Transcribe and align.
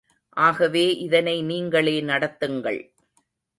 ஆகவே 0.37 0.95
இதை 0.97 1.41
நீங்களே 1.41 2.01
நடத்துங்கள். 2.01 2.81